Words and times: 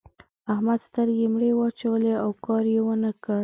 احمد 0.53 0.79
سترګې 0.87 1.25
مړې 1.33 1.51
واچولې؛ 1.55 2.13
او 2.23 2.29
کار 2.45 2.63
يې 2.73 2.79
و 2.85 2.89
نه 3.03 3.11
کړ. 3.23 3.39